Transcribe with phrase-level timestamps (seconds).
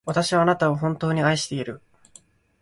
[0.03, 1.79] 私はあなたを、本当に愛している。